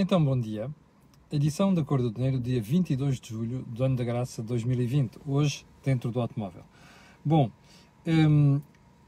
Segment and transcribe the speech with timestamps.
[0.00, 0.70] Então, bom dia.
[1.28, 5.18] Edição da Cor do Dinheiro, dia 22 de julho do ano da graça 2020.
[5.26, 6.62] Hoje, dentro do automóvel.
[7.24, 7.50] Bom,
[8.06, 8.60] um,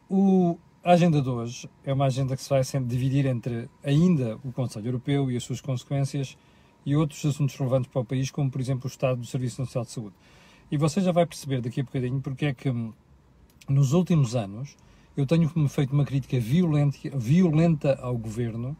[0.08, 4.36] o, a agenda de hoje é uma agenda que se vai sempre dividir entre ainda
[4.42, 6.36] o Conselho Europeu e as suas consequências
[6.84, 9.84] e outros assuntos relevantes para o país, como por exemplo o estado do Serviço Nacional
[9.84, 10.16] de Saúde.
[10.72, 12.92] E você já vai perceber daqui a bocadinho porque é que hum,
[13.68, 14.76] nos últimos anos
[15.16, 18.76] eu tenho feito uma crítica violenta, violenta ao governo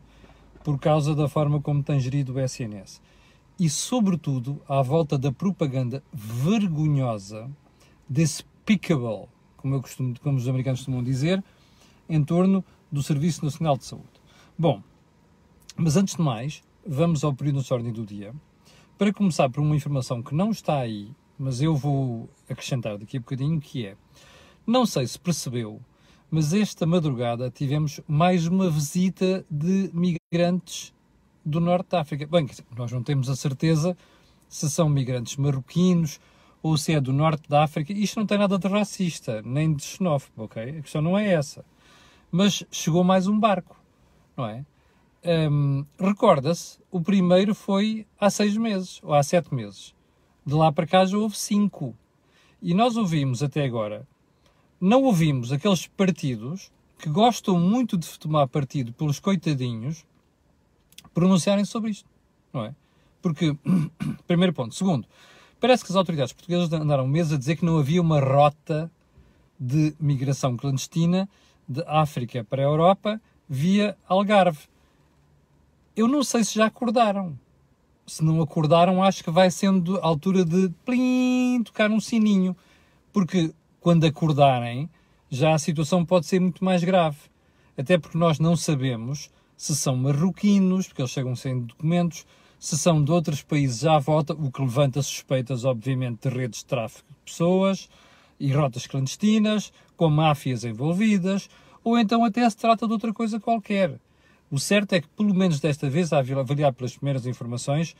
[0.62, 3.00] por causa da forma como tem gerido o SNS.
[3.58, 7.50] E, sobretudo, à volta da propaganda vergonhosa,
[8.08, 11.42] despicable, como, eu costumo, como os americanos costumam dizer,
[12.08, 14.08] em torno do Serviço Nacional de Saúde.
[14.58, 14.82] Bom,
[15.76, 18.34] mas antes de mais, vamos ao período de ordem do dia.
[18.98, 23.20] Para começar por uma informação que não está aí, mas eu vou acrescentar daqui a
[23.20, 23.96] bocadinho, que é,
[24.66, 25.80] não sei se percebeu,
[26.30, 30.94] mas esta madrugada tivemos mais uma visita de migrantes
[31.44, 32.26] do Norte da África.
[32.26, 33.96] Bem, nós não temos a certeza
[34.48, 36.20] se são migrantes marroquinos
[36.62, 37.92] ou se é do Norte da África.
[37.92, 40.78] Isto não tem nada de racista, nem de xenófobo, ok?
[40.78, 41.64] A questão não é essa.
[42.30, 43.76] Mas chegou mais um barco,
[44.36, 44.64] não é?
[45.50, 49.94] Um, Recorda-se, o primeiro foi há seis meses, ou há sete meses.
[50.46, 51.94] De lá para cá já houve cinco.
[52.62, 54.06] E nós ouvimos até agora
[54.80, 60.04] não ouvimos aqueles partidos que gostam muito de tomar partido pelos coitadinhos
[61.12, 62.08] pronunciarem sobre isto,
[62.52, 62.74] não é?
[63.20, 63.56] Porque,
[64.26, 64.74] primeiro ponto.
[64.74, 65.06] Segundo,
[65.60, 68.90] parece que as autoridades portuguesas andaram meses a dizer que não havia uma rota
[69.58, 71.28] de migração clandestina
[71.68, 74.68] de África para a Europa via Algarve.
[75.94, 77.38] Eu não sei se já acordaram.
[78.06, 82.56] Se não acordaram, acho que vai sendo a altura de plim, tocar um sininho.
[83.12, 84.88] Porque quando acordarem,
[85.30, 87.18] já a situação pode ser muito mais grave.
[87.76, 92.26] Até porque nós não sabemos se são marroquinos, porque eles chegam sem documentos,
[92.58, 96.66] se são de outros países à volta, o que levanta suspeitas, obviamente, de redes de
[96.66, 97.88] tráfico de pessoas
[98.38, 101.48] e rotas clandestinas, com máfias envolvidas,
[101.82, 103.98] ou então até se trata de outra coisa qualquer.
[104.50, 107.94] O certo é que, pelo menos desta vez, a avaliar pelas primeiras informações,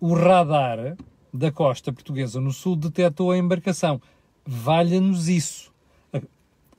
[0.00, 0.96] o radar
[1.32, 4.00] da costa portuguesa no sul detectou a embarcação
[4.50, 5.70] valha-nos isso.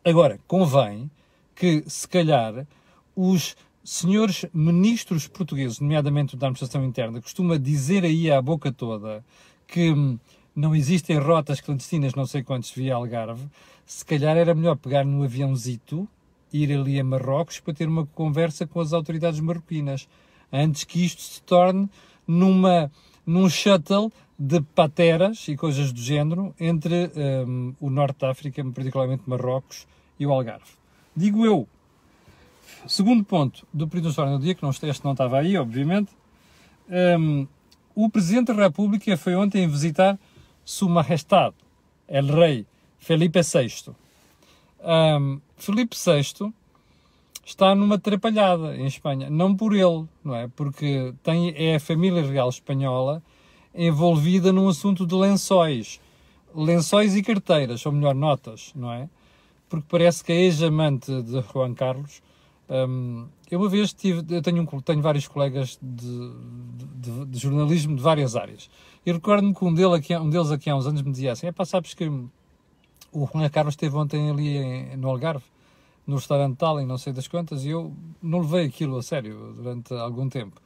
[0.04, 1.10] Agora, convém
[1.54, 2.66] que, se calhar,
[3.16, 9.24] os senhores ministros portugueses, nomeadamente da Administração Interna, costuma dizer aí à boca toda
[9.68, 9.94] que
[10.56, 13.48] não existem rotas clandestinas, não sei quantos, via Algarve,
[13.86, 16.10] se calhar era melhor pegar no aviãozito,
[16.52, 20.10] ir ali a Marrocos para ter uma conversa com as autoridades marroquinas,
[20.52, 21.88] antes que isto se torne
[22.28, 22.92] numa,
[23.26, 27.12] num shuttle de pateras e coisas do género entre
[27.46, 29.86] um, o norte da África, particularmente Marrocos
[30.20, 30.72] e o Algarve.
[31.16, 31.68] Digo eu.
[32.88, 36.12] Segundo ponto do período de história do dia, que não, este não estava aí, obviamente,
[37.20, 37.46] um,
[37.94, 40.18] o Presidente da República foi ontem visitar
[40.64, 41.56] Sua Majestade,
[42.08, 42.66] El Rei
[42.98, 43.94] Felipe VI.
[44.82, 46.54] Um, Felipe VI
[47.50, 49.30] está numa atrapalhada em Espanha.
[49.30, 50.48] Não por ele, não é?
[50.48, 53.24] Porque tem, é a família real espanhola
[53.74, 56.00] envolvida num assunto de lençóis.
[56.56, 59.10] Lençóis e carteiras, ou melhor, notas, não é?
[59.68, 62.22] Porque parece que a ex-amante de Juan Carlos.
[62.70, 66.32] Um, eu uma vez tive, eu tenho, um, tenho vários colegas de,
[66.96, 68.70] de, de, jornalismo de várias áreas.
[69.04, 71.48] E recordo-me que um, dele aqui, um deles aqui há uns anos me dizia assim:
[71.48, 75.46] é pá, sabes que o Juan Carlos esteve ontem ali em, no Algarve,
[76.10, 79.54] no restaurante tal, em não sei das quantas, e eu não levei aquilo a sério
[79.56, 80.60] durante algum tempo.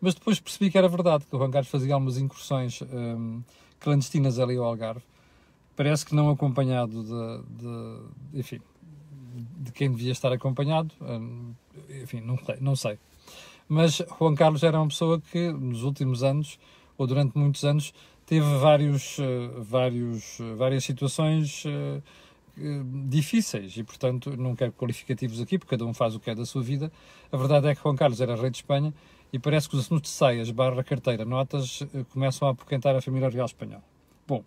[0.00, 3.42] Mas depois percebi que era verdade, que o Juan Carlos fazia algumas incursões um,
[3.78, 5.02] clandestinas ali ao Algarve.
[5.76, 8.60] Parece que não acompanhado de, de, enfim,
[9.58, 11.52] de quem devia estar acompanhado, um,
[12.02, 12.98] enfim, não, não sei.
[13.68, 16.58] Mas Juan Carlos era uma pessoa que nos últimos anos,
[16.96, 17.92] ou durante muitos anos,
[18.24, 22.02] teve vários, uh, vários, uh, várias situações uh,
[23.08, 26.46] difíceis e, portanto, não quero qualificativos aqui, porque cada um faz o que é da
[26.46, 26.90] sua vida.
[27.30, 28.94] A verdade é que Juan Carlos era rei de Espanha
[29.32, 33.00] e parece que os assuntos de saias barra carteira notas eh, começam a apoquentar a
[33.02, 33.84] família real espanhola.
[34.26, 34.42] Bom,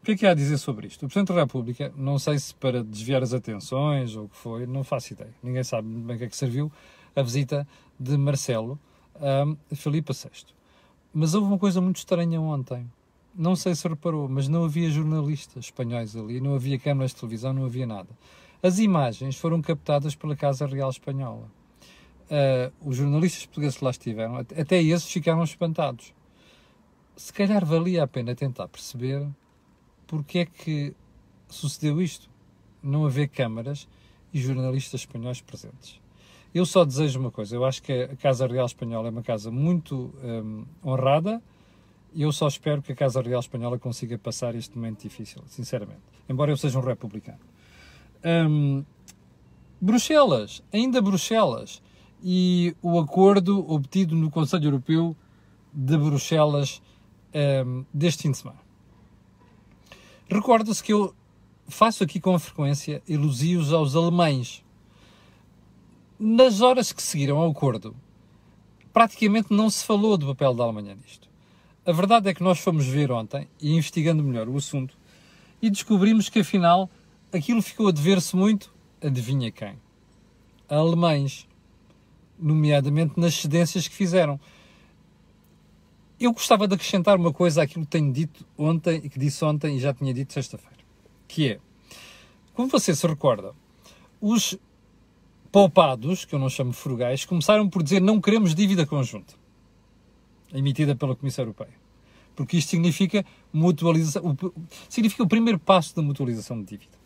[0.00, 1.04] o que é que há a dizer sobre isto?
[1.04, 4.66] O Presidente da República, não sei se para desviar as atenções ou o que foi,
[4.66, 5.32] não faço ideia.
[5.42, 6.70] Ninguém sabe bem que é que serviu
[7.14, 7.66] a visita
[7.98, 8.78] de Marcelo
[9.20, 10.30] a Filipe VI.
[11.12, 12.90] Mas houve uma coisa muito estranha ontem.
[13.34, 17.52] Não sei se reparou, mas não havia jornalistas espanhóis ali, não havia câmaras de televisão,
[17.52, 18.08] não havia nada.
[18.62, 21.48] As imagens foram captadas pela Casa Real Espanhola
[22.32, 26.14] uh, os jornalistas portugueses que lá estiveram, até esses ficaram espantados.
[27.14, 29.28] Se calhar valia a pena tentar perceber
[30.06, 30.94] porque é que
[31.48, 32.30] sucedeu isto.
[32.82, 33.86] Não haver câmaras
[34.32, 36.00] e jornalistas espanhóis presentes.
[36.54, 37.54] Eu só desejo uma coisa.
[37.54, 41.51] Eu acho que a Casa Real Espanhola é uma casa muito um, honrada e
[42.14, 46.02] eu só espero que a Casa Real Espanhola consiga passar este momento difícil, sinceramente.
[46.28, 47.38] Embora eu seja um republicano.
[48.24, 48.84] Um,
[49.80, 51.82] Bruxelas, ainda Bruxelas,
[52.22, 55.16] e o acordo obtido no Conselho Europeu
[55.72, 56.80] de Bruxelas
[57.66, 58.60] um, deste fim de semana.
[60.28, 61.14] Recorda-se que eu
[61.66, 64.64] faço aqui com frequência elogios aos alemães.
[66.18, 67.96] Nas horas que seguiram ao acordo,
[68.92, 71.31] praticamente não se falou do papel da Alemanha nisto.
[71.84, 74.96] A verdade é que nós fomos ver ontem, e investigando melhor o assunto,
[75.60, 76.88] e descobrimos que afinal
[77.32, 79.76] aquilo ficou a dever-se muito, adivinha quem?
[80.68, 81.48] A alemães,
[82.38, 84.38] nomeadamente nas cedências que fizeram.
[86.20, 89.76] Eu gostava de acrescentar uma coisa àquilo que tenho dito ontem e que disse ontem
[89.76, 90.78] e já tinha dito sexta-feira,
[91.26, 91.60] que é,
[92.54, 93.52] como você se recorda,
[94.20, 94.56] os
[95.50, 99.34] poupados, que eu não chamo frugais, começaram por dizer não queremos dívida conjunta,
[100.54, 101.72] emitida pela Comissão Europeia.
[102.34, 104.36] Porque isto significa mutualização,
[104.88, 106.98] significa o primeiro passo da mutualização de dívida.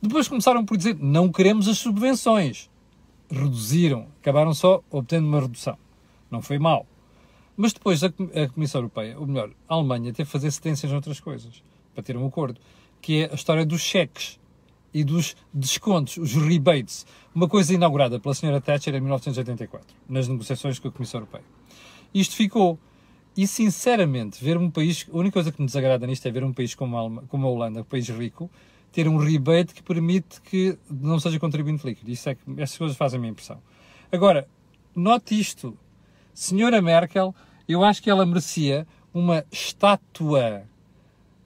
[0.00, 2.70] Depois começaram por dizer não queremos as subvenções.
[3.30, 5.76] Reduziram, acabaram só obtendo uma redução.
[6.30, 6.86] Não foi mal.
[7.56, 11.18] Mas depois a, a Comissão Europeia, ou melhor, a Alemanha, teve que fazer cedências noutras
[11.18, 11.62] coisas,
[11.92, 12.60] para ter um acordo,
[13.02, 14.38] que é a história dos cheques
[14.94, 17.04] e dos descontos, os rebates,
[17.34, 21.57] uma coisa inaugurada pela senhora Thatcher em 1984, nas negociações com a Comissão Europeia.
[22.14, 22.78] Isto ficou.
[23.36, 25.06] E, sinceramente, ver um país...
[25.12, 27.50] A única coisa que me desagrada nisto é ver um país como a, como a
[27.50, 28.50] Holanda, um país rico,
[28.90, 32.10] ter um rebate que permite que não seja contribuinte líquido.
[32.10, 33.58] Isso é que, essas coisas fazem a minha impressão.
[34.10, 34.48] Agora,
[34.94, 35.76] note isto.
[36.34, 37.34] Senhora Merkel
[37.68, 40.62] eu acho que ela merecia uma estátua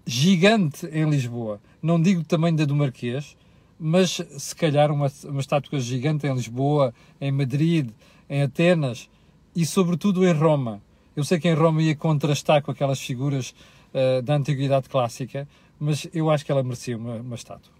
[0.07, 1.61] gigante em Lisboa.
[1.83, 3.37] Não digo tamanho da do Marquês,
[3.79, 7.91] mas se calhar uma, uma estátua gigante em Lisboa, em Madrid,
[8.31, 9.11] em Atenas
[9.55, 10.83] e sobretudo em Roma.
[11.15, 13.55] Eu sei que em Roma ia contrastar com aquelas figuras
[13.93, 17.73] uh, da antiguidade clássica, mas eu acho que ela merecia uma, uma estátua.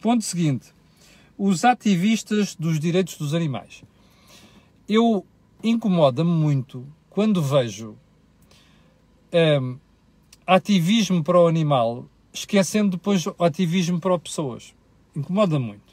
[0.00, 0.72] Ponto seguinte:
[1.38, 3.82] os ativistas dos direitos dos animais.
[4.88, 5.26] Eu
[5.62, 7.96] incomoda-me muito quando vejo
[9.32, 9.78] um,
[10.46, 14.74] ativismo para o animal, esquecendo depois o ativismo para as pessoas.
[15.14, 15.85] Incomoda muito.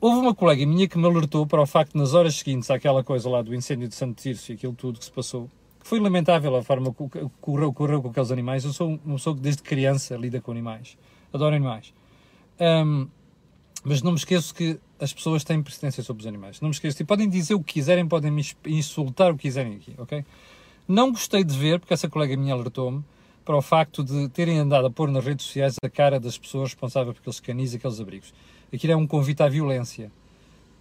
[0.00, 3.28] Houve uma colega minha que me alertou para o facto, nas horas seguintes àquela coisa
[3.28, 5.50] lá do incêndio de Santo Tirso e aquilo tudo que se passou,
[5.80, 8.64] que foi lamentável a forma que ocorreu, ocorreu com aqueles animais.
[8.64, 10.96] Eu sou uma pessoa que desde criança lida com animais,
[11.32, 11.92] adoro animais.
[12.60, 13.08] Um,
[13.82, 16.60] mas não me esqueço que as pessoas têm precedência sobre os animais.
[16.60, 17.02] Não me esqueço.
[17.02, 20.24] E podem dizer o que quiserem, podem me insultar o que quiserem aqui, ok?
[20.86, 23.04] Não gostei de ver, porque essa colega minha alertou-me,
[23.44, 26.68] para o facto de terem andado a pôr nas redes sociais a cara das pessoas
[26.68, 28.32] responsáveis por aqueles canis e aqueles abrigos.
[28.72, 30.10] Aquilo é um convite à violência.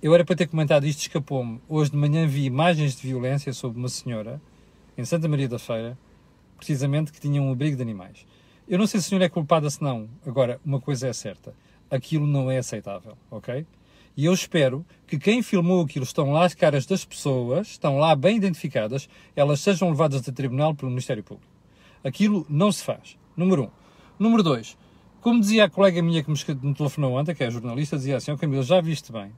[0.01, 1.61] Eu era para ter comentado isto, escapou-me.
[1.67, 4.41] Hoje de manhã vi imagens de violência sobre uma senhora,
[4.97, 5.97] em Santa Maria da Feira,
[6.57, 8.25] precisamente que tinha um abrigo de animais.
[8.67, 10.09] Eu não sei se a senhora é culpada se não.
[10.25, 11.53] Agora, uma coisa é certa
[11.89, 13.65] aquilo não é aceitável, ok?
[14.15, 18.15] E eu espero que quem filmou aquilo estão lá as caras das pessoas, estão lá
[18.15, 21.51] bem identificadas, elas sejam levadas a tribunal pelo Ministério Público.
[22.03, 23.17] Aquilo não se faz.
[23.35, 23.69] Número um.
[24.17, 24.75] Número dois.
[25.21, 28.37] Como dizia a colega minha que me telefonou ontem, que é jornalista, dizia assim, oh
[28.37, 29.31] Camilo, já viste bem.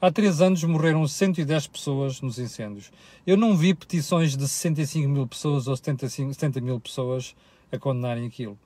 [0.00, 2.90] Há três anos morreram 110 pessoas nos incêndios.
[3.26, 7.36] Eu não vi petições de 65 mil pessoas ou 75, 70 mil pessoas
[7.70, 8.58] a condenarem aquilo.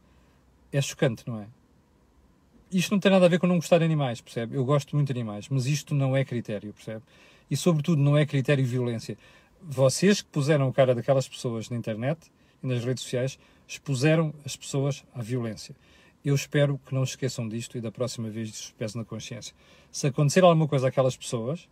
[0.72, 1.46] É chocante, não é?
[2.70, 4.56] isto não tem nada a ver com não gostar de animais, percebe?
[4.56, 7.02] Eu gosto muito de animais, mas isto não é critério, percebe?
[7.50, 9.16] E sobretudo não é critério violência.
[9.62, 12.30] Vocês que puseram a cara daquelas pessoas na internet
[12.62, 15.74] e nas redes sociais expuseram as pessoas à violência.
[16.26, 19.54] Eu espero que não esqueçam disto e da próxima vez isso na consciência.
[19.90, 21.68] Se acontecer alguma coisa àquelas pessoas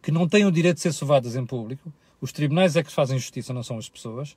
[0.00, 3.18] que não têm o direito de ser sovadas em público, os tribunais é que fazem
[3.18, 4.36] justiça, não são as pessoas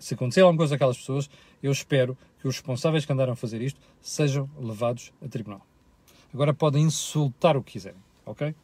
[0.00, 1.30] se acontecer alguma coisa àquelas pessoas,
[1.62, 5.60] eu espero que os responsáveis que andaram a fazer isto sejam levados a tribunal.
[6.32, 8.54] Agora podem insultar o que quiserem, ok?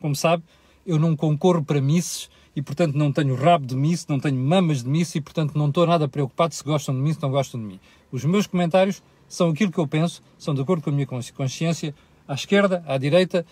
[0.00, 0.42] Como sabe,
[0.84, 4.82] eu não concorro para misses e, portanto, não tenho rabo de miss, não tenho mamas
[4.82, 7.60] de miss e, portanto, não estou nada preocupado se gostam de mim, se não gostam
[7.60, 7.80] de mim.
[8.10, 11.94] Os meus comentários são aquilo que eu penso, são de acordo com a minha consciência,
[12.26, 13.46] à esquerda, à direita,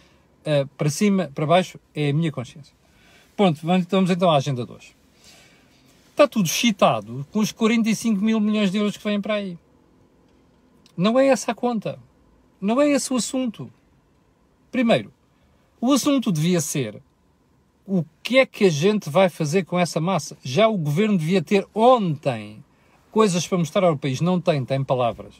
[0.44, 2.74] eh, para cima, para baixo, é a minha consciência.
[3.36, 4.98] Ponto, vamos então à agenda de hoje
[6.18, 9.56] está tudo excitado com os 45 mil milhões de euros que vêm para aí.
[10.96, 11.96] Não é essa a conta.
[12.60, 13.72] Não é esse o assunto.
[14.72, 15.12] Primeiro,
[15.80, 17.00] o assunto devia ser
[17.88, 20.36] o que é que a gente vai fazer com essa massa?
[20.42, 22.62] Já o governo devia ter ontem
[23.10, 24.20] coisas para mostrar ao país.
[24.20, 25.34] Não tem, tem palavras.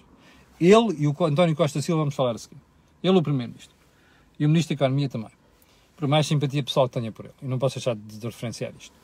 [0.59, 2.57] Ele e o António Costa Silva vamos falar a seguir.
[3.03, 3.77] Ele o primeiro-ministro.
[4.39, 5.31] E o ministro da Economia também.
[5.95, 7.35] por mais simpatia pessoal que tenha por ele.
[7.43, 8.97] E não posso deixar de referenciar isto.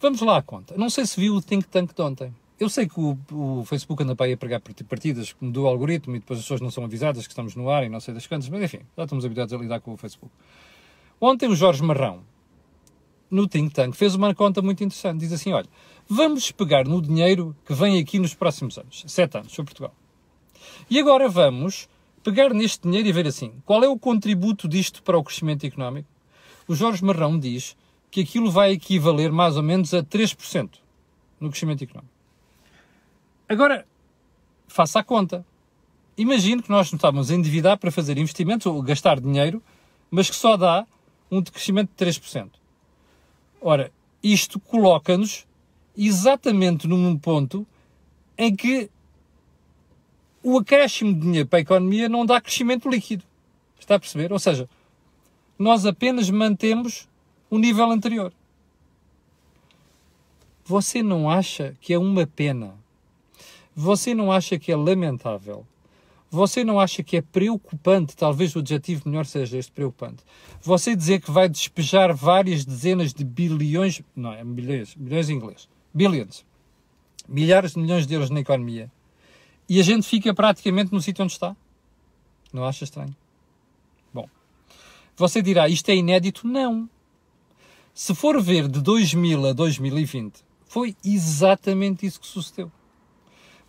[0.00, 0.76] Vamos lá à conta.
[0.78, 2.32] Não sei se viu o think tank de ontem.
[2.60, 5.68] Eu sei que o, o Facebook anda para aí a pregar partidas, que mudou o
[5.68, 8.14] algoritmo e depois as pessoas não são avisadas que estamos no ar e não sei
[8.14, 10.32] das quantas, mas enfim, já estamos habituados a lidar com o Facebook.
[11.20, 12.20] Ontem o Jorge Marrão,
[13.34, 15.18] no think tank, fez uma conta muito interessante.
[15.18, 15.66] Diz assim, olha,
[16.08, 19.94] vamos pegar no dinheiro que vem aqui nos próximos anos, sete anos, para Portugal.
[20.88, 21.88] E agora vamos
[22.22, 26.08] pegar neste dinheiro e ver assim, qual é o contributo disto para o crescimento económico?
[26.68, 27.76] O Jorge Marrão diz
[28.10, 30.70] que aquilo vai equivaler mais ou menos a 3%
[31.40, 32.14] no crescimento económico.
[33.48, 33.84] Agora,
[34.68, 35.44] faça a conta.
[36.16, 39.60] Imagine que nós nos estávamos a endividar para fazer investimentos ou gastar dinheiro,
[40.08, 40.86] mas que só dá
[41.30, 42.63] um crescimento de 3%.
[43.66, 43.90] Ora,
[44.22, 45.46] isto coloca-nos
[45.96, 47.66] exatamente num ponto
[48.36, 48.90] em que
[50.42, 53.24] o acréscimo de dinheiro para a economia não dá crescimento líquido.
[53.80, 54.34] Está a perceber?
[54.34, 54.68] Ou seja,
[55.58, 57.08] nós apenas mantemos
[57.48, 58.34] o nível anterior.
[60.66, 62.74] Você não acha que é uma pena?
[63.74, 65.66] Você não acha que é lamentável?
[66.34, 68.16] Você não acha que é preocupante?
[68.16, 70.24] Talvez o adjetivo melhor seja este preocupante.
[70.60, 75.68] Você dizer que vai despejar várias dezenas de bilhões, não é bilhões, bilhões em inglês,
[75.94, 76.44] billions,
[77.28, 78.90] milhares de milhões de euros na economia
[79.68, 81.56] e a gente fica praticamente no sítio onde está?
[82.52, 83.14] Não acha estranho?
[84.12, 84.28] Bom,
[85.16, 86.48] você dirá, isto é inédito?
[86.48, 86.90] Não.
[87.94, 92.72] Se for ver de 2000 a 2020, foi exatamente isso que sucedeu.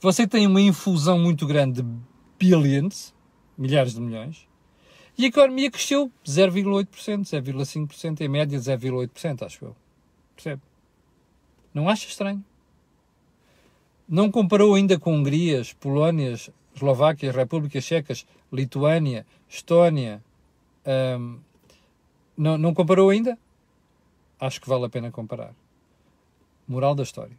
[0.01, 3.13] Você tem uma infusão muito grande de billions,
[3.57, 4.47] milhares de milhões,
[5.17, 6.87] e a economia cresceu 0,8%,
[7.21, 9.75] 0,5%, em média 0,8%, acho eu.
[10.35, 10.61] Percebe?
[11.73, 12.43] Não acha estranho?
[14.07, 20.21] Não comparou ainda com Hungrias, Polónias, Eslováquias, Repúblicas Checas, Lituânia, Estónia.
[20.85, 21.39] Hum,
[22.37, 23.37] não, não comparou ainda?
[24.39, 25.53] acho que vale a pena comparar.
[26.67, 27.37] Moral da história.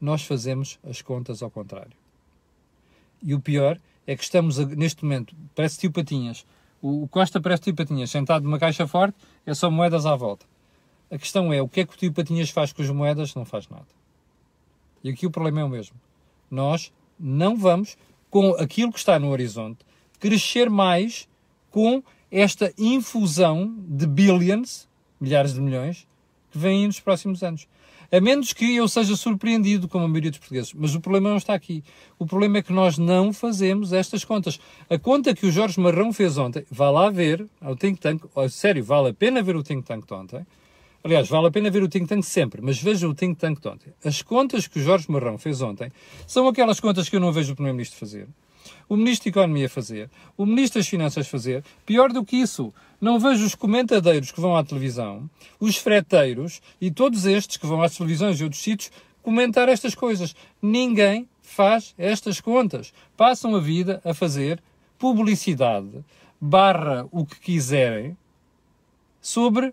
[0.00, 1.96] Nós fazemos as contas ao contrário.
[3.22, 3.80] E o pior é
[4.16, 6.44] que estamos, a, neste momento, parece tio Patinhas.
[6.82, 10.46] O, o Costa parece tio Patinhas, sentado numa caixa forte, é só moedas à volta.
[11.10, 13.34] A questão é, o que é que o tio Patinhas faz com as moedas?
[13.34, 13.86] Não faz nada.
[15.02, 15.96] E aqui o problema é o mesmo.
[16.50, 17.96] Nós não vamos,
[18.30, 19.84] com aquilo que está no horizonte,
[20.18, 21.28] crescer mais
[21.70, 24.88] com esta infusão de billions,
[25.20, 26.06] milhares de milhões,
[26.50, 27.68] que vêm nos próximos anos.
[28.14, 30.72] A menos que eu seja surpreendido, como a maioria dos portugueses.
[30.72, 31.82] Mas o problema não está aqui.
[32.16, 34.60] O problema é que nós não fazemos estas contas.
[34.88, 38.84] A conta que o Jorge Marrão fez ontem, vá lá ver, ao Think Tank, sério,
[38.84, 40.46] vale a pena ver o Think Tank de ontem.
[41.02, 43.66] Aliás, vale a pena ver o Think Tank sempre, mas veja o Think Tank de
[43.66, 43.92] ontem.
[44.04, 45.90] As contas que o Jorge Marrão fez ontem
[46.24, 48.28] são aquelas contas que eu não vejo o Primeiro-Ministro fazer
[48.88, 51.64] o Ministro da Economia fazer, o Ministro das Finanças fazer.
[51.86, 56.90] Pior do que isso, não vejo os comentadeiros que vão à televisão, os freteiros e
[56.90, 58.90] todos estes que vão às televisões e outros sítios
[59.22, 60.34] comentar estas coisas.
[60.60, 62.92] Ninguém faz estas contas.
[63.16, 64.62] Passam a vida a fazer
[64.98, 66.04] publicidade,
[66.40, 68.16] barra o que quiserem,
[69.20, 69.72] sobre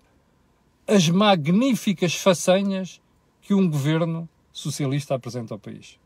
[0.87, 3.01] as magníficas façanhas
[3.41, 5.99] que um governo socialista apresenta ao país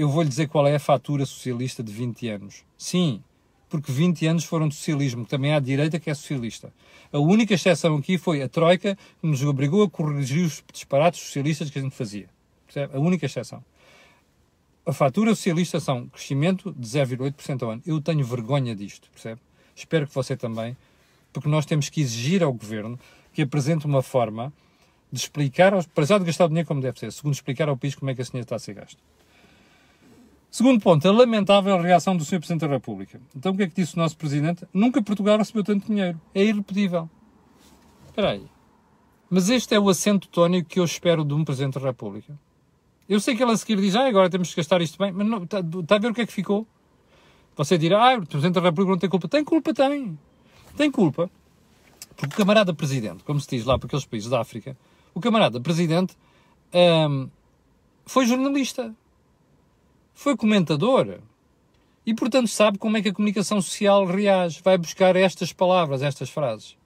[0.00, 2.64] eu vou-lhe dizer qual é a fatura socialista de 20 anos.
[2.78, 3.22] Sim,
[3.68, 6.72] porque 20 anos foram de socialismo, também há a direita que é socialista.
[7.12, 11.68] A única exceção aqui foi a Troika, que nos obrigou a corrigir os disparates socialistas
[11.68, 12.28] que a gente fazia.
[12.94, 13.62] A única exceção.
[14.86, 17.82] A fatura socialista são crescimento de 0,8% ao ano.
[17.84, 19.38] Eu tenho vergonha disto, percebe?
[19.76, 20.74] Espero que você também,
[21.30, 22.98] porque nós temos que exigir ao governo
[23.34, 24.50] que apresente uma forma
[25.12, 27.94] de explicar, para já de gastar o dinheiro como deve ser, segundo explicar ao país
[27.94, 28.98] como é que esse dinheiro está a ser gasto.
[30.50, 32.38] Segundo ponto, a lamentável reação do Sr.
[32.38, 33.20] Presidente da República.
[33.36, 34.66] Então o que é que disse o nosso Presidente?
[34.74, 36.20] Nunca Portugal recebeu tanto dinheiro.
[36.34, 37.08] É irrepetível.
[38.08, 38.44] Espera aí.
[39.30, 42.36] Mas este é o acento tónico que eu espero de um Presidente da República.
[43.08, 45.42] Eu sei que ele a seguir diz, ah, agora temos que gastar isto bem, mas
[45.42, 46.66] está, está a ver o que é que ficou?
[47.56, 49.28] Você dirá, ah, o Presidente da República não tem culpa.
[49.28, 50.18] Tem culpa, tem.
[50.76, 51.30] Tem culpa.
[52.16, 54.76] Porque o camarada Presidente, como se diz lá para aqueles países da África,
[55.14, 56.16] o camarada Presidente
[56.74, 57.28] hum,
[58.04, 58.92] foi jornalista
[60.20, 61.18] foi comentador.
[62.04, 66.28] E, portanto, sabe como é que a comunicação social reage, vai buscar estas palavras, estas
[66.28, 66.76] frases.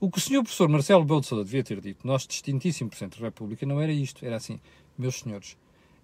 [0.00, 3.64] O que o senhor professor Marcelo Belo devia ter dito, nosso distintíssimo Presidente da República,
[3.64, 4.26] não era isto.
[4.26, 4.58] Era assim,
[4.98, 5.56] meus senhores,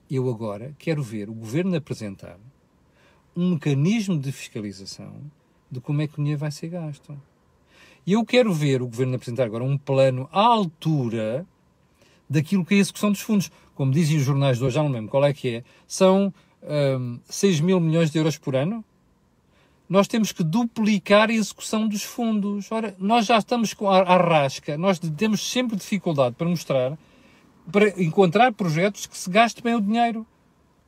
[0.09, 2.39] eu agora quero ver o Governo apresentar
[3.37, 5.13] um mecanismo de fiscalização
[5.69, 7.21] de como é que o dinheiro vai ser gasto.
[8.07, 11.45] E eu quero ver o Governo apresentar agora um plano à altura
[12.31, 13.51] daquilo que é a execução dos fundos.
[13.75, 17.19] Como dizem os jornais de hoje, já não lembro qual é que é, são um,
[17.29, 18.85] 6 mil milhões de euros por ano?
[19.93, 22.73] nós temos que duplicar a execução dos fundos.
[22.73, 26.97] Ora, nós já estamos com a, rasca, nós temos sempre dificuldade para mostrar,
[27.71, 30.27] para encontrar projetos que se gaste bem o dinheiro.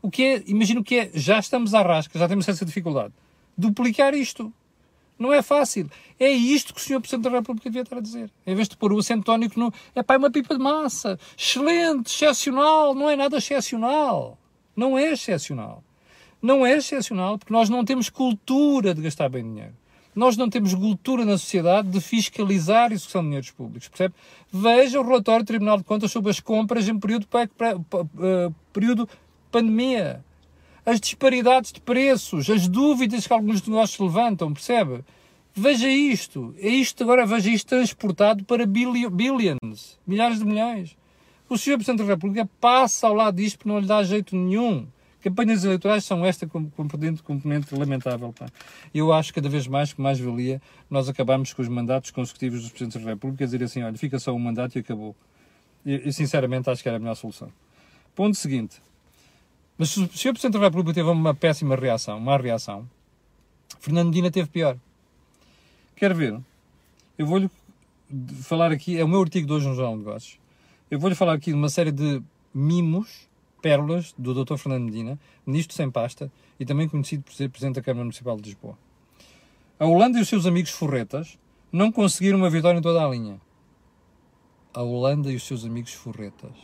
[0.01, 3.13] O que é, imagino que é, já estamos à rasca, já temos essa dificuldade.
[3.59, 4.51] Duplicar isto.
[5.19, 5.91] Não é fácil.
[6.19, 6.99] É isto que o Sr.
[6.99, 8.33] Presidente da República devia estar a dizer.
[8.47, 9.71] Em vez de pôr o acento tónico no.
[9.95, 11.19] É pá, é uma pipa de massa.
[11.37, 12.95] Excelente, excepcional.
[12.95, 14.39] Não é nada excepcional.
[14.77, 15.83] Não é excepcional.
[16.41, 19.73] Não é excepcional porque nós não temos cultura de gastar bem dinheiro.
[20.15, 24.15] Nós não temos cultura na sociedade de fiscalizar a execução de dinheiros públicos, percebe?
[24.53, 29.09] Veja o relatório do Tribunal de Contas sobre as compras em período, uh, período
[29.51, 30.25] pandemia
[30.87, 35.03] as disparidades de preços, as dúvidas que alguns de nós levantam, percebe?
[35.55, 36.55] Veja isto.
[36.59, 40.97] É isto agora, veja isto transportado para billions, milhares de milhões.
[41.55, 41.77] O Sr.
[41.77, 44.89] Presidente da República passa ao lado disto porque não lhe dá jeito nenhum.
[45.23, 48.33] Campanhas eleitorais são esta componente, componente lamentável.
[48.33, 48.47] Pá.
[48.93, 52.71] Eu acho cada vez mais que mais valia nós acabamos com os mandatos consecutivos dos
[52.71, 55.15] Presidentes da República, dizer assim, olha, fica só um mandato e acabou.
[55.87, 57.53] E, sinceramente acho que era a melhor solução.
[58.17, 58.83] Ponto seguinte.
[59.79, 60.33] Mas se o Sr.
[60.33, 62.85] Presidente da República teve uma péssima reação, uma reação,
[63.79, 64.77] Fernando Medina teve pior.
[65.95, 66.37] Quer ver?
[67.17, 67.49] Eu vou-lhe
[68.43, 70.44] falar aqui, é o meu artigo de hoje no Jornal de Negócios.
[70.95, 72.23] Eu vou-lhe falar aqui de uma série de
[72.55, 73.29] mimos,
[73.61, 74.57] pérolas, do Dr.
[74.57, 78.45] Fernando Medina, ministro sem pasta e também conhecido por ser Presidente da Câmara Municipal de
[78.45, 78.79] Lisboa.
[79.77, 81.37] A Holanda e os seus amigos forretas
[81.73, 83.41] não conseguiram uma vitória em toda a linha.
[84.73, 86.57] A Holanda e os seus amigos forretas.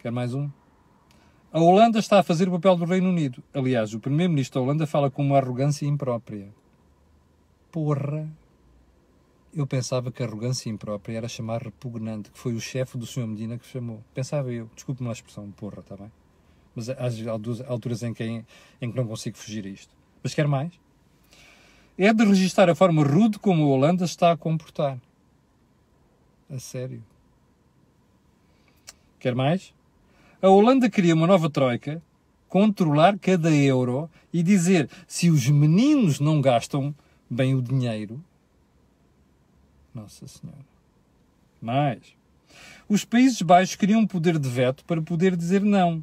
[0.00, 0.50] Quer mais um?
[1.52, 3.40] A Holanda está a fazer o papel do Reino Unido.
[3.54, 6.52] Aliás, o primeiro-ministro da Holanda fala com uma arrogância imprópria.
[7.70, 8.28] Porra!
[9.54, 13.26] Eu pensava que arrogância imprópria era chamar repugnante, que foi o chefe do Sr.
[13.26, 14.02] Medina que chamou.
[14.14, 14.70] Pensava eu.
[14.74, 16.10] Desculpe-me a expressão, porra, está bem?
[16.74, 16.96] Mas há
[17.66, 19.94] alturas em que, em que não consigo fugir a isto.
[20.22, 20.72] Mas quer mais?
[21.98, 24.98] É de registrar a forma rude como a Holanda está a comportar.
[26.48, 27.04] A sério.
[29.20, 29.74] Quer mais?
[30.40, 32.02] A Holanda queria uma nova troika,
[32.48, 36.94] controlar cada euro e dizer se os meninos não gastam
[37.28, 38.18] bem o dinheiro.
[39.94, 40.64] Nossa Senhora.
[41.60, 42.14] Mais.
[42.88, 46.02] Os Países Baixos queriam um poder de veto para poder dizer não.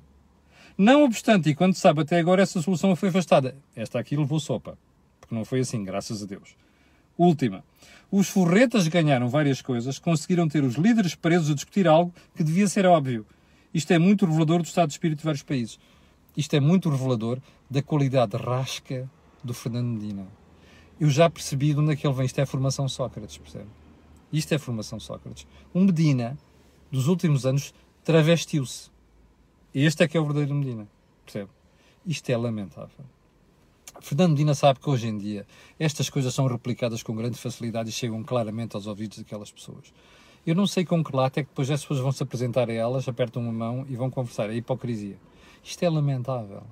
[0.77, 3.55] Não obstante, e quando sabe até agora essa solução foi afastada.
[3.75, 4.77] Esta aqui levou sopa.
[5.19, 6.55] Porque não foi assim, graças a Deus.
[7.17, 7.63] Última.
[8.09, 12.67] Os forretas ganharam várias coisas, conseguiram ter os líderes presos a discutir algo que devia
[12.67, 13.25] ser óbvio
[13.73, 15.79] isto é muito revelador do estado de espírito de vários países.
[16.35, 19.09] Isto é muito revelador da qualidade rasca
[19.43, 20.27] do Fernando Medina.
[20.99, 22.25] Eu já percebi de onde é que ele vem.
[22.25, 23.69] Isto é a formação Sócrates, percebe?
[24.31, 25.47] Isto é a formação Sócrates.
[25.73, 26.37] Um Medina,
[26.91, 28.89] dos últimos anos, travestiu-se.
[29.73, 30.87] Este é que é o verdadeiro Medina,
[31.23, 31.49] percebe?
[32.05, 33.05] Isto é lamentável.
[34.01, 35.45] Fernando Medina sabe que hoje em dia
[35.77, 39.93] estas coisas são replicadas com grande facilidade e chegam claramente aos ouvidos daquelas pessoas.
[40.45, 42.73] Eu não sei com que lata é que depois as pessoas vão se apresentar a
[42.73, 44.49] elas, apertam uma mão e vão conversar.
[44.49, 45.17] É hipocrisia.
[45.63, 46.63] Isto é lamentável.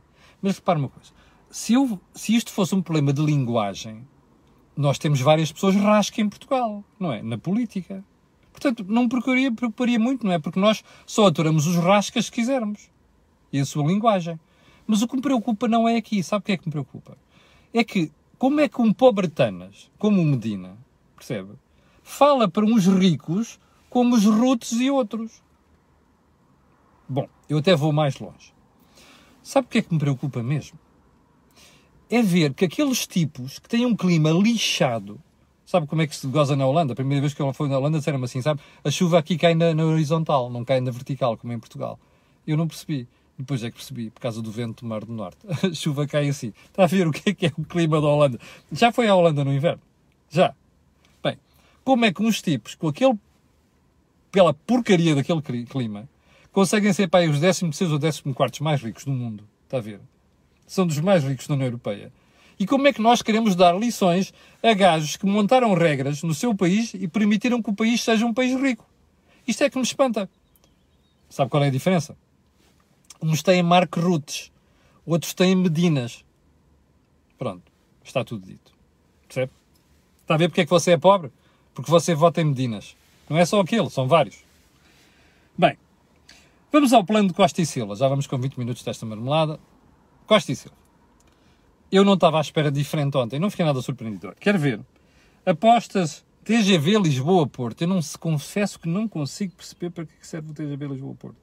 [0.41, 1.11] Mas repare uma coisa.
[1.49, 4.07] Se, eu, se isto fosse um problema de linguagem,
[4.77, 7.21] nós temos várias pessoas rasca em Portugal, não é?
[7.23, 8.03] Na política.
[8.51, 10.39] Portanto, não me preocuparia, muito, não é?
[10.39, 12.89] Porque nós só aturamos os rascas se quisermos.
[13.51, 14.39] E a sua linguagem.
[14.85, 16.21] Mas o que me preocupa não é aqui.
[16.23, 17.17] Sabe o que é que me preocupa?
[17.73, 20.77] É que, como é que um pobre Tanas, como o Medina,
[21.15, 21.53] percebe?
[22.03, 23.59] Fala para uns ricos
[23.89, 25.41] como os Roots e outros.
[27.09, 28.53] Bom, eu até vou mais longe.
[29.41, 30.77] Sabe o que é que me preocupa mesmo?
[32.09, 35.19] É ver que aqueles tipos que têm um clima lixado,
[35.65, 36.93] sabe como é que se goza na Holanda?
[36.93, 38.61] A primeira vez que eu fui na Holanda disseram-me assim, sabe?
[38.83, 41.99] A chuva aqui cai na, na, horizontal, não cai na vertical, como em Portugal.
[42.45, 43.07] Eu não percebi.
[43.37, 45.37] Depois é que percebi, por causa do vento do Mar do Norte.
[45.47, 46.53] A chuva cai assim.
[46.65, 48.39] Está a ver o que é que é o clima da Holanda?
[48.71, 49.81] Já foi à Holanda no inverno?
[50.29, 50.55] Já.
[51.23, 51.37] Bem,
[51.83, 53.17] como é que uns tipos com aquele
[54.31, 56.07] pela porcaria daquele clima,
[56.51, 59.43] conseguem ser aí os 16 ou 14 mais ricos do mundo.
[59.65, 59.99] Está a ver?
[60.67, 62.11] São dos mais ricos da União Europeia.
[62.59, 66.53] E como é que nós queremos dar lições a gajos que montaram regras no seu
[66.53, 68.85] país e permitiram que o país seja um país rico?
[69.47, 70.29] Isto é que me espanta.
[71.29, 72.17] Sabe qual é a diferença?
[73.21, 74.51] Uns têm Mark Rutes,
[75.05, 76.25] outros têm Medinas.
[77.37, 77.71] Pronto,
[78.03, 78.73] está tudo dito.
[79.27, 79.51] Percebe?
[80.21, 81.31] Está a ver porque é que você é pobre?
[81.73, 82.95] Porque você vota em Medinas.
[83.29, 84.43] Não é só aquele, são vários.
[85.57, 85.77] Bem,
[86.71, 87.95] vamos ao plano de Costa e Silva.
[87.95, 89.59] Já vamos com 20 minutos desta marmelada.
[90.27, 90.75] Costa e Silva.
[91.89, 94.35] Eu não estava à espera diferente ontem, não fiquei nada surpreendido.
[94.39, 94.81] Quer ver?
[95.45, 97.81] Apostas TGV Lisboa-Porto.
[97.81, 101.37] Eu não se confesso que não consigo perceber para que serve o TGV Lisboa-Porto.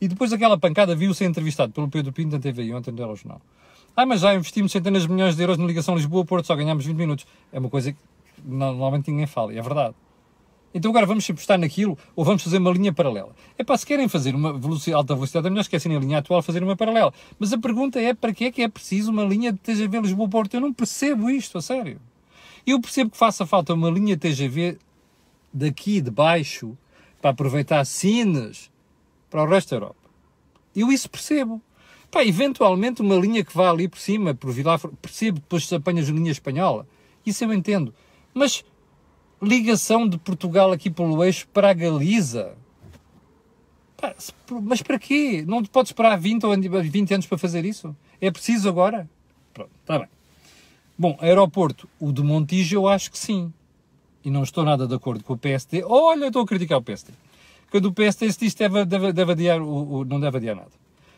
[0.00, 3.42] E depois daquela pancada viu-se entrevistado pelo Pedro Pinto na TV ontem no Jornal.
[3.96, 6.96] Ah, mas já investimos centenas de milhões de euros na ligação Lisboa-Porto, só ganhámos 20
[6.96, 7.26] minutos.
[7.52, 7.98] É uma coisa que
[8.44, 9.94] normalmente ninguém fala, e é verdade.
[10.72, 13.34] Então agora vamos apostar naquilo ou vamos fazer uma linha paralela.
[13.56, 16.42] É para se querem fazer uma velocidade, alta velocidade, é melhor esquecerem a linha atual
[16.42, 17.12] fazer uma paralela.
[17.38, 20.54] Mas a pergunta é para que é que é preciso uma linha de TGV Lisboa-Porto?
[20.54, 22.00] Eu não percebo isto, a sério.
[22.66, 24.78] Eu percebo que faça falta uma linha TGV
[25.52, 26.76] daqui de baixo
[27.20, 28.70] para aproveitar Sines
[29.30, 30.08] para o resto da Europa.
[30.76, 31.62] Eu isso percebo.
[32.10, 36.08] Pá, eventualmente uma linha que vá ali por cima, por Vilar, percebo, depois se apanhas
[36.08, 36.86] a linha espanhola.
[37.24, 37.92] Isso eu entendo.
[38.32, 38.64] Mas
[39.42, 42.54] ligação de Portugal aqui pelo eixo para a Galiza.
[44.62, 45.44] Mas para quê?
[45.46, 47.96] Não te podes esperar 20 ou 20 anos para fazer isso?
[48.20, 49.08] É preciso agora?
[49.52, 50.08] Pronto, está bem.
[50.96, 53.52] Bom, aeroporto, o de Montijo eu acho que sim.
[54.24, 55.84] E não estou nada de acordo com o PSD.
[55.84, 57.12] Olha, estou a criticar o PSD.
[57.70, 60.56] Quando o PSD se diz que deve, deve, deve adiar, o, o, não deve adiar
[60.56, 60.72] nada.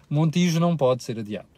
[0.08, 1.48] Montijo não pode ser adiado.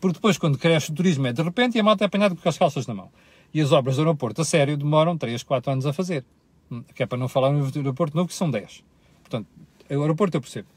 [0.00, 2.48] Porque depois, quando cresce o turismo, é de repente e a malta é apanhada com
[2.48, 3.10] as calças na mão.
[3.54, 6.24] E as obras do aeroporto, a sério, demoram 3, 4 anos a fazer.
[6.70, 8.82] Hum, que é para não falar no aeroporto novo, que são 10.
[9.22, 9.46] Portanto,
[9.90, 10.68] o aeroporto eu percebo.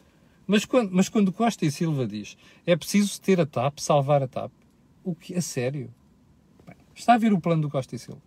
[0.47, 4.27] Mas quando, mas quando Costa e Silva diz é preciso ter a TAP, salvar a
[4.27, 4.51] TAP,
[5.03, 5.33] o que?
[5.33, 5.91] A sério?
[6.65, 8.21] Bem, está a ver o plano do Costa e Silva.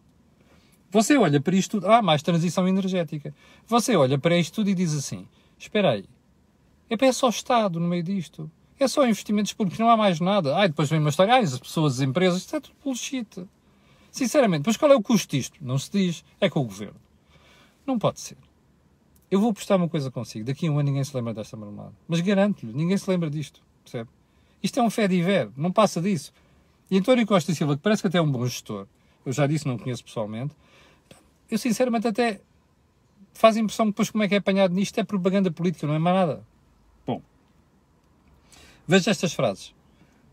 [0.90, 3.34] Você olha para isto tudo, ah, mais transição energética.
[3.66, 6.04] Você olha para isto tudo e diz assim, espera aí,
[6.88, 8.50] é só Estado no meio disto.
[8.80, 10.56] É só investimentos públicos, não há mais nada.
[10.56, 13.46] Ah, depois vem uma história, as pessoas, as empresas, isto é tudo bullshit.
[14.10, 15.58] Sinceramente, mas qual é o custo disto?
[15.60, 16.24] Não se diz.
[16.40, 17.00] É com o governo.
[17.86, 18.36] Não pode ser.
[19.30, 20.44] Eu vou postar uma coisa consigo.
[20.44, 21.94] Daqui a um ano ninguém se lembra desta marmelada.
[22.06, 23.60] Mas garanto-lhe, ninguém se lembra disto.
[23.84, 24.08] Percebe?
[24.62, 25.50] Isto é um fé de ver.
[25.56, 26.32] Não passa disso.
[26.90, 28.86] E António Costa Silva, que parece que até é um bom gestor,
[29.24, 30.54] eu já disse, não o conheço pessoalmente,
[31.50, 32.40] eu sinceramente até
[33.34, 35.94] faz a impressão que depois como é que é apanhado nisto é propaganda política, não
[35.94, 36.46] é mais nada.
[37.06, 37.20] Bom,
[38.86, 39.74] veja estas frases.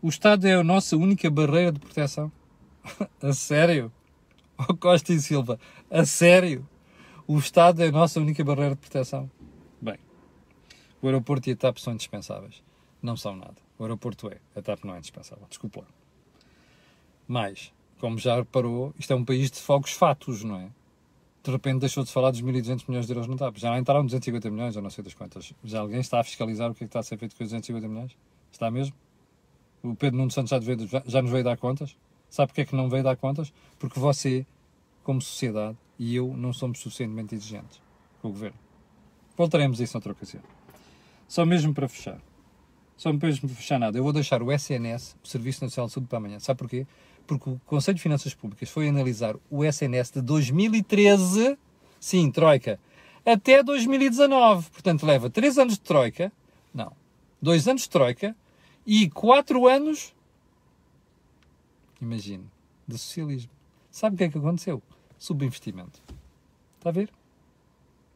[0.00, 2.32] O Estado é a nossa única barreira de proteção
[3.22, 3.92] a sério?
[4.58, 5.58] Oh, Costa e Silva,
[5.90, 6.66] a sério?
[7.26, 9.30] O Estado é a nossa única barreira de proteção?
[9.80, 9.98] Bem,
[11.02, 12.62] o aeroporto e a TAP são indispensáveis.
[13.02, 13.56] Não são nada.
[13.78, 15.44] O aeroporto é, a TAP não é indispensável.
[15.48, 15.84] Desculpa.
[17.28, 20.70] Mas, como já reparou, isto é um país de fogos fatos, não é?
[21.42, 23.56] De repente deixou de falar dos 1.200 milhões de euros no TAP.
[23.58, 25.52] Já não entraram 250 milhões, ou não sei das quantas.
[25.64, 27.50] Já alguém está a fiscalizar o que é que está a ser feito com os
[27.50, 28.16] 250 milhões?
[28.50, 28.96] Está mesmo?
[29.82, 31.96] O Pedro Nuno Santos já, já, já nos veio dar contas?
[32.28, 33.52] Sabe porque é que não veio dar contas?
[33.78, 34.46] Porque você,
[35.02, 37.80] como sociedade, e eu não somos suficientemente exigentes
[38.20, 38.58] com o governo.
[39.36, 40.42] Voltaremos a isso noutra ocasião.
[41.28, 42.20] Só mesmo para fechar.
[42.96, 43.98] Só mesmo para fechar nada.
[43.98, 46.38] Eu vou deixar o SNS, o Serviço Nacional de Saúde, para amanhã.
[46.38, 46.86] Sabe porquê?
[47.26, 51.58] Porque o Conselho de Finanças Públicas foi analisar o SNS de 2013,
[52.00, 52.78] sim, Troika,
[53.24, 54.70] até 2019.
[54.70, 56.32] Portanto, leva 3 anos de Troika,
[56.72, 56.92] não,
[57.42, 58.34] 2 anos de Troika
[58.86, 60.14] e 4 anos
[62.00, 62.44] imagine,
[62.86, 63.50] de socialismo.
[63.90, 64.82] Sabe o que é que aconteceu?
[65.18, 66.02] Subinvestimento.
[66.78, 67.10] Está a ver?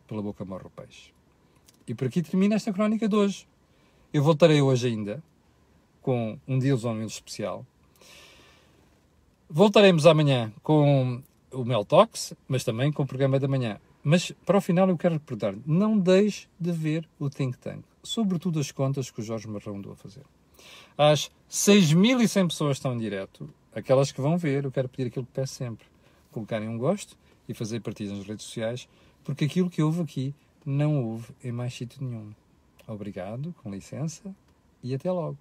[0.06, 1.12] Pela boca morre o peixe.
[1.86, 3.48] E por aqui termina esta crónica de hoje.
[4.12, 5.22] Eu voltarei hoje ainda
[6.02, 7.66] com um Deals on Wheels especial.
[9.48, 13.80] Voltaremos amanhã com o Mel Talks, mas também com o programa da manhã.
[14.02, 18.60] Mas para o final eu quero perguntar: não deixe de ver o Think Tank, sobretudo
[18.60, 20.24] as contas que o Jorge Marrão andou a fazer.
[20.96, 25.32] Às 6.100 pessoas estão em direto aquelas que vão ver, eu quero pedir aquilo que
[25.32, 25.86] peço sempre:
[26.30, 27.16] colocarem um gosto
[27.48, 28.88] e fazer partidas nas redes sociais,
[29.24, 32.32] porque aquilo que houve aqui não houve em mais sítio nenhum.
[32.86, 34.34] Obrigado, com licença
[34.82, 35.38] e até logo.